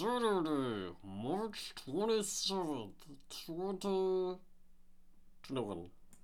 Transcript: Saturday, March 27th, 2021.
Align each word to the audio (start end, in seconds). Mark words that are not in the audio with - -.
Saturday, 0.00 0.96
March 1.04 1.74
27th, 1.86 3.04
2021. 3.28 5.90